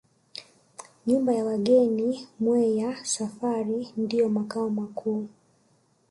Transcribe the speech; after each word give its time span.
Nyumba 1.07 1.33
ya 1.33 1.45
wageni 1.45 2.27
Mweya 2.39 3.05
Safari 3.05 3.87
ndiyo 3.97 4.29
makao 4.29 4.69
makuu 4.69 5.27